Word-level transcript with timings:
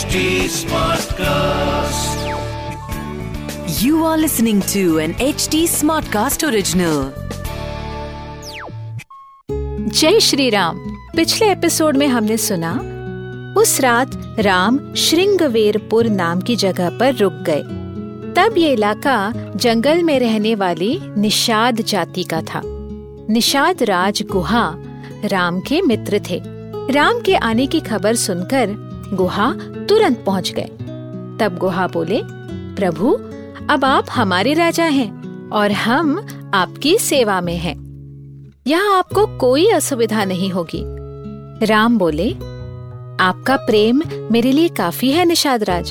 HD 0.00 0.20
Smartcast. 0.48 2.20
You 3.82 4.04
are 4.04 4.16
listening 4.18 4.60
to 4.72 4.98
an 4.98 5.12
HD 5.14 5.60
Smartcast 5.72 6.44
original. 6.48 7.10
जय 9.90 10.20
श्री 10.20 10.50
राम 10.50 10.78
पिछले 11.16 11.50
episode 11.52 11.96
में 11.96 12.06
हमने 12.08 12.36
सुना, 12.36 12.72
उस 13.60 13.80
रात 13.80 14.36
राम 14.38 14.94
श्रृंगवेरपुर 14.94 16.06
नाम 16.06 16.40
की 16.40 16.56
जगह 16.56 16.98
पर 16.98 17.14
रुक 17.14 17.32
गए 17.32 17.62
तब 18.34 18.58
ये 18.58 18.72
इलाका 18.72 19.32
जंगल 19.56 20.02
में 20.02 20.18
रहने 20.20 20.54
वाली 20.54 21.00
निषाद 21.16 21.80
जाति 21.80 22.24
का 22.24 22.42
था 22.42 22.62
निषाद 23.30 23.82
राज 23.82 24.22
गुहा 24.22 24.74
राम 25.24 25.60
के 25.60 25.82
मित्र 25.82 26.20
थे 26.30 26.42
राम 26.92 27.20
के 27.20 27.34
आने 27.34 27.66
की 27.66 27.80
खबर 27.80 28.14
सुनकर 28.14 28.89
गुहा 29.12 29.52
तुरंत 29.88 30.22
पहुँच 30.26 30.52
गए। 30.52 30.68
तब 31.40 31.56
गुहा 31.60 31.86
बोले, 31.86 32.20
प्रभु, 32.76 33.18
अब 33.70 33.84
आप 33.84 34.06
हमारे 34.10 34.54
राजा 34.54 34.84
हैं 34.84 35.48
और 35.48 35.72
हम 35.72 36.26
आपकी 36.54 36.98
सेवा 36.98 37.40
में 37.40 37.56
हैं। 37.56 37.76
यहाँ 38.66 38.98
आपको 38.98 39.26
कोई 39.26 39.70
असुविधा 39.70 40.24
नहीं 40.24 40.50
होगी। 40.50 40.82
राम 41.66 41.98
बोले, 41.98 42.30
आपका 43.20 43.56
प्रेम 43.56 44.02
मेरे 44.32 44.52
लिए 44.52 44.68
काफ़ी 44.68 45.12
है 45.12 45.24
निषाद 45.24 45.64
राज। 45.64 45.90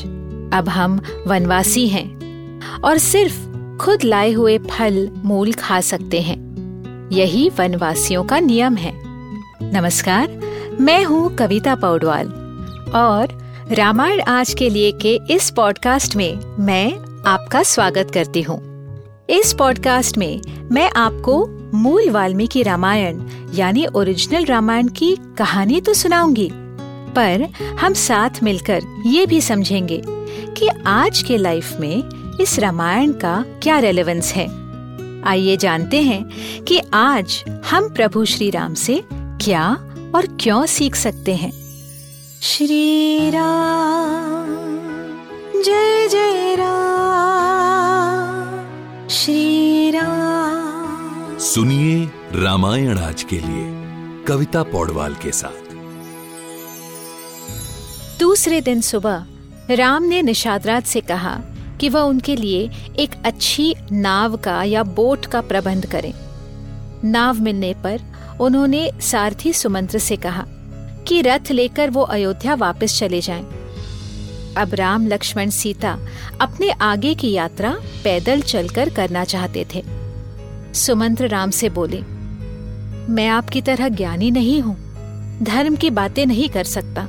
अब 0.54 0.70
हम 0.70 1.02
वनवासी 1.28 1.88
हैं 1.88 2.20
और 2.82 2.98
सिर्फ़ 2.98 3.50
खुद 3.78 4.04
लाए 4.04 4.32
हुए 4.32 4.58
फल, 4.58 5.10
मूल 5.26 5.54
खा 5.54 5.82
सकते 5.82 6.22
हैं। 6.22 6.50
यही 7.12 7.50
वनवासियों 7.50 8.24
का 8.24 8.40
नियम 8.40 8.76
है। 8.76 8.94
नमस्कार, 9.74 10.28
मैं 10.82 11.04
हूँ 11.04 11.36
कविता 11.36 11.76
पौडवाल। 11.76 12.39
और 12.96 13.38
रामायण 13.72 14.22
आज 14.22 14.54
के 14.54 14.70
लिए 14.70 14.92
के 14.92 15.20
इस 15.30 15.50
पॉडकास्ट 15.50 16.16
में 16.16 16.40
मैं 16.60 16.94
आपका 17.28 17.64
स्वागत 17.64 18.12
करती 18.14 18.42
हूँ। 18.42 18.58
इस 19.30 19.54
पॉडकास्ट 19.54 20.18
में 20.18 20.42
मैं 20.72 20.90
आपको 20.96 21.46
मूल 21.74 22.10
वाल्मीकि 22.10 22.64
रामायण, 22.64 23.22
यानी 23.54 23.86
ओरिजिनल 23.86 24.46
रामायण 24.46 24.88
की 24.88 25.16
कहानी 25.38 25.82
तो 25.82 25.94
सुनाऊँगी, 25.94 26.50
पर 27.16 27.48
हम 27.80 27.94
साथ 27.94 28.44
मिलकर 28.44 28.82
ये 29.06 29.26
भी 29.26 29.42
समझेंगे 29.42 30.02
कि 30.58 30.68
आज 30.88 31.24
के 31.24 31.38
लाइफ 31.38 31.78
में 31.80 32.04
इस 32.42 32.60
रामायण 32.60 33.12
का 33.12 33.46
क्या 33.64 33.80
रेलेवेंस 33.80 34.34
है। 34.34 34.48
आइए 35.24 35.58
जानते 35.58 36.02
हैं 36.02 36.64
कि 36.64 36.82
आज 36.94 37.44
हम 37.72 37.90
प्रभु 37.90 38.26
श्री 38.26 38.50
राम 38.50 38.74
से 38.74 39.04
क्या 39.14 39.70
और 40.16 40.38
क्यों 40.40 40.66
सीख 40.66 40.96
सकते 40.96 41.36
हैं। 41.36 41.59
श्री 42.42 43.30
राम 43.30 44.48
जय 45.62 46.08
जय 46.08 46.56
राम। 46.56 49.08
श्री 49.08 49.92
राम 49.92 51.38
सुनिए 51.38 52.10
रामायण 52.34 53.00
आज 53.00 53.24
के 53.24 53.36
लिए 53.36 54.24
कविता 54.24 54.64
पौडवाल 54.64 55.14
के 55.14 55.32
साथ। 55.32 55.74
दूसरे 58.20 58.62
दिन 58.62 58.82
सुबह 58.82 59.26
राम 59.70 60.04
ने 60.04 60.22
निषादराज 60.22 60.84
से 60.84 61.02
कहा 61.02 61.42
कि 61.80 61.90
वह 61.90 62.02
उनके 62.02 62.36
लिए 62.36 62.70
एक 63.00 63.10
अच्छी 63.26 63.76
नाव 63.92 64.38
का 64.38 64.64
या 64.64 64.84
बोट 64.84 65.26
का 65.26 65.42
प्रबंध 65.42 65.86
करें। 65.86 66.14
नाव 67.04 67.40
मिलने 67.40 67.74
पर 67.74 68.00
उन्होंने 68.42 68.92
सारथी 69.02 69.54
सुमंत्र 69.54 69.98
से 69.98 70.16
कहा 70.16 70.46
कि 71.10 71.22
रथ 71.22 71.52
लेकर 71.52 71.90
वो 71.90 72.02
अयोध्या 72.02 72.56
वापस 72.56 72.98
चले 73.00 73.22
जाएँ। 73.22 73.46
अब 74.58 74.74
राम, 74.74 75.08
लक्ष्मण, 75.08 75.50
सीता 75.50 75.98
अपने 76.42 76.70
आगे 76.72 77.14
की 77.16 77.32
यात्रा 77.32 77.72
पैदल 78.04 78.42
चलकर 78.42 78.90
करना 78.90 79.24
चाहते 79.24 79.66
थे। 79.76 79.84
सुमंत्र 80.74 81.28
राम 81.28 81.52
से 81.52 81.70
बोले, 81.70 82.02
मैं 83.10 83.28
आपकी 83.28 83.62
तरह 83.62 83.90
ज्ञानी 83.90 84.32
नहीं 84.32 84.62
हूँ, 84.62 84.76
धर्म 85.44 85.76
की 85.76 85.90
बातें 85.90 86.26
नहीं 86.26 86.50
कर 86.50 86.64
सकता। 86.64 87.08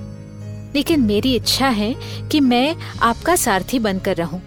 लेकिन 0.75 1.01
मेरी 1.01 1.35
इच्छा 1.35 1.69
है 1.69 1.95
कि 2.33 2.41
मैं 2.41 2.77
आपका 3.03 3.37
सारथी 3.37 3.79
बनकर 3.79 4.17
रहूँ। 4.17 4.41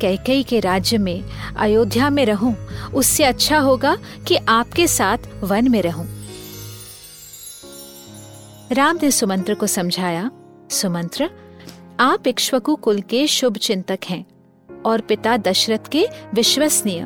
कैकई 0.00 0.42
के 0.42 0.60
राज्य 0.60 0.98
में 0.98 1.22
अयोध्या 1.56 2.10
में 2.10 2.24
रहूँ, 2.26 2.54
उससे 2.94 3.24
अच्छा 3.24 3.58
होगा 3.58 3.96
कि 4.28 4.36
आपके 4.36 4.86
साथ 4.86 5.18
वन 5.44 5.70
में 5.70 5.82
रहूँ। 5.82 6.06
राम 8.72 8.98
ने 9.02 9.10
सुमंत्र 9.10 9.54
को 9.54 9.66
समझाया, 9.66 10.30
सुमंत्र, 10.70 11.30
आप 12.00 12.26
इक्ष्वकु 12.26 12.76
कुल 12.76 13.00
के 13.00 13.26
शुभ 13.26 13.56
चिंतक 13.56 13.98
हैं 14.10 14.26
और 14.86 15.00
पिता 15.00 15.36
दशरथ 15.36 15.88
के 15.92 16.06
विश्वसनीय। 16.34 17.04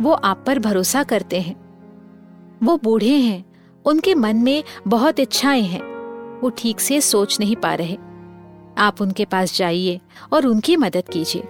वो 0.00 0.12
आप 0.12 0.44
पर 0.46 0.58
भरोसा 0.58 1.02
करते 1.02 1.40
हैं। 1.40 1.56
वो 2.62 2.80
बूढ़े 2.84 3.16
हैं, 3.16 3.44
उनके 3.84 4.14
मन 4.14 4.36
में 4.36 4.64
बहुत 4.88 5.20
इच्छाएँ 5.20 5.62
हैं। 5.62 5.82
वो 6.40 6.50
ठीक 6.50 6.80
से 6.80 7.00
सोच 7.00 7.40
नहीं 7.40 7.56
पा 7.56 7.74
रहे। 7.74 7.96
आप 8.78 8.96
उनके 9.00 9.24
पास 9.24 9.56
जाइए 9.56 10.00
और 10.32 10.46
उनकी 10.46 10.76
मदद 10.76 11.04
कीजिए। 11.12 11.42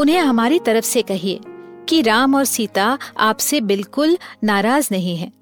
उन्हें 0.00 0.18
हमारी 0.18 0.58
तरफ़ 0.58 0.84
से 0.84 1.02
कहिए 1.02 1.40
कि 1.88 2.02
राम 2.02 2.34
और 2.34 2.44
सीता 2.44 2.98
आपसे 3.18 3.60
बिल्कुल 3.60 4.18
नाराज़ 4.44 4.88
नहीं 4.92 5.16
हैं। 5.16 5.32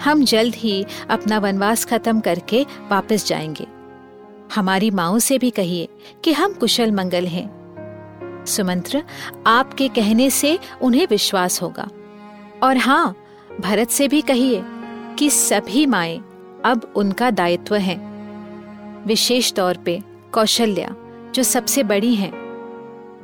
हम 0.00 0.24
जल्द 0.24 0.54
ही 0.54 0.86
अपना 1.10 1.38
वनवास 1.38 1.84
खत्म 1.84 2.20
करके 2.20 2.66
वापस 2.88 3.26
जाएँगे। 3.26 3.66
हमारी 4.54 4.90
माओ 4.90 5.18
से 5.18 5.38
भी 5.38 5.50
कहिए 5.50 5.88
कि 6.24 6.32
हम 6.32 6.52
कुशल 6.52 6.92
मंगल 6.92 7.26
हैं। 7.26 7.64
सुमंत्र, 8.46 9.02
आपके 9.46 9.88
कहने 9.88 10.30
से 10.30 10.58
उन्हें 10.82 11.06
विश्वास 11.10 11.62
होगा। 11.62 11.88
और 12.62 12.76
हाँ 12.76 13.16
भरत 13.60 13.88
से 13.88 14.08
भी 14.08 14.20
कहिए 14.20 14.62
कि 15.18 15.30
सभी 15.30 15.86
माए 15.86 16.16
अब 16.64 16.92
उनका 16.96 17.30
दायित्व 17.30 17.74
है। 17.74 17.96
विशेष 19.06 19.52
तौर 19.52 19.76
पे 19.76 20.02
कौशल्या, 20.32 20.96
जो 21.34 21.42
सबसे 21.42 21.82
बड़ी 21.82 22.14
हैं। 22.14 22.32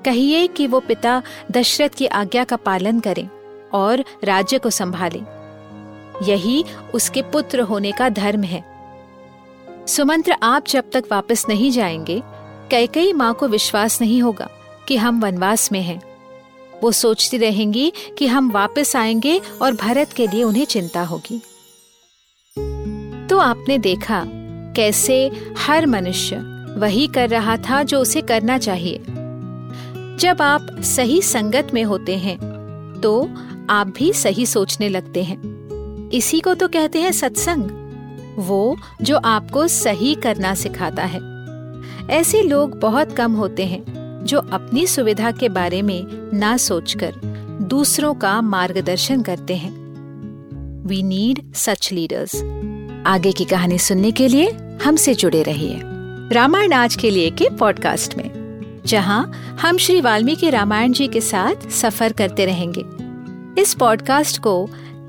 कहिए 0.05 0.47
कि 0.47 0.67
वो 0.67 0.81
पिता 0.81 1.23
दशरथ 1.51 1.89
की 1.89 2.07
आज्ञा 2.07 2.45
का 2.45 2.57
पालन 2.57 3.01
करें 3.01 3.29
और 3.75 4.05
राज्य 4.25 4.59
को 4.59 4.71
संभालें। 4.71 5.40
यही 6.23 6.65
उसके 6.95 7.23
पुत्र 7.23 7.61
होने 7.61 7.93
का 7.93 8.09
धर्म 8.09 8.43
है। 8.43 8.65
सुमंत्र, 9.87 10.37
आप 10.43 10.67
जब 10.67 10.91
तक 10.93 11.05
वापस 11.11 11.47
नहीं 11.49 11.71
जाएँगे 11.71 12.23
कई 12.71 12.87
कई 12.87 13.13
माँ 13.13 13.35
को 13.35 13.49
विश्वास 13.49 14.01
नहीं 14.01 14.23
होगा 14.23 14.49
कि 14.89 14.97
हम 14.97 15.21
वनवास 15.21 15.73
में 15.73 15.83
हैं। 15.83 16.01
वो 16.83 16.93
सोचती 16.93 17.39
रहेंगी 17.39 17.93
कि 18.19 18.27
हम 18.27 18.51
वापस 18.51 18.97
आएँगे 18.97 19.41
और 19.63 19.73
भरत 19.73 20.13
के 20.13 20.27
लिए 20.27 20.43
उन्हें 20.43 20.65
चिंता 20.65 21.03
होगी। 21.03 21.39
तो 23.29 23.39
आपने 23.39 23.79
देखा 23.79 24.25
कैसे 24.77 25.31
हर 25.59 25.87
मनुष्य 25.87 26.37
वही 26.77 27.07
कर 27.07 27.29
रहा 27.29 27.57
था 27.57 27.83
जो 27.83 28.01
उसे 28.01 28.23
करना 28.23 28.59
चाहिए। 28.59 28.99
जब 30.19 30.43
आप 30.43 30.67
सही 30.81 31.23
संगत 31.23 31.69
में 31.75 31.85
होते 31.85 32.17
हैं 32.17 32.39
तो 33.03 33.31
आप 33.71 33.87
भी 33.87 34.13
सही 34.13 34.47
सोचने 34.47 34.89
लगते 34.89 35.23
हैं। 35.23 35.60
इसी 36.13 36.41
को 36.41 36.55
तो 36.55 36.69
कहते 36.69 37.01
हैं 37.01 37.13
सत्संग। 37.13 38.37
वो 38.39 38.77
जो 39.03 39.17
आपको 39.17 39.67
सही 39.69 40.15
करना 40.15 40.55
सिखाता 40.55 41.05
है। 41.05 41.21
ऐसे 42.11 42.43
लोग 42.43 42.79
बहुत 42.81 43.13
कम 43.13 43.33
होते 43.33 43.67
हैं 43.67 43.85
जो 44.25 44.39
अपनी 44.39 44.87
सुविधा 44.87 45.31
के 45.31 45.49
बारे 45.49 45.83
में 45.83 46.31
ना 46.39 46.57
सोचकर 46.57 47.15
दूसरों 47.63 48.15
का 48.15 48.41
मार्गदर्शन 48.41 49.23
करते 49.23 49.57
हैं। 49.57 49.73
वी 50.87 51.03
नीड 51.03 51.53
सच 51.55 51.93
लीडर्स 51.93 52.37
आगे 53.07 53.33
की 53.33 53.45
कहानी 53.45 53.79
सुनने 53.79 54.11
के 54.11 54.29
लिए 54.29 54.51
हमसे 54.85 55.15
जुड़े 55.15 55.43
रहिए 55.43 55.81
रामायण 56.33 56.73
आज 56.73 56.95
के 56.95 57.11
लिए 57.11 57.31
के 57.31 57.49
पॉडकास्ट 57.51 58.17
में, 58.17 58.31
जहाँ 58.87 59.33
हम 59.61 59.77
श्री 59.77 60.01
वाल्मीकि 60.01 60.51
रामायण 60.51 60.93
जी 60.93 61.09
के 61.09 61.21
साथ 61.21 61.69
सफ़र 61.71 62.13
करते 62.13 62.45
रहेंगे। 62.47 62.85
इस 63.63 63.75
पॉडकास्ट 63.75 64.41
को 64.41 64.71